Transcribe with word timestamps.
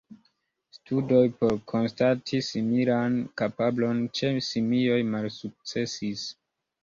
Studoj 0.75 1.19
por 1.41 1.51
konstati 1.71 2.39
similan 2.47 3.19
kapablon 3.41 4.01
ĉe 4.21 4.33
simioj 4.49 4.99
malsukcesis. 5.11 6.25